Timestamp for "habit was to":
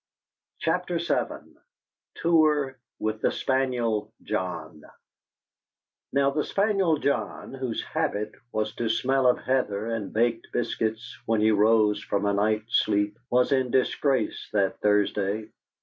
7.83-8.89